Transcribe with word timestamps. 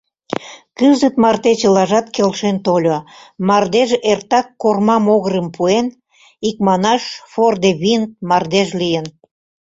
Кызыт 0.77 1.15
марте 1.23 1.51
чылажат 1.59 2.07
келшен 2.15 2.57
тольо: 2.65 2.97
мардеж 3.47 3.89
эртак 4.11 4.47
корма 4.61 4.97
могырым 5.05 5.47
пуэн, 5.55 5.87
икманаш 6.49 7.03
фордевинд 7.31 8.07
мардеж 8.29 8.69
лийын. 8.79 9.05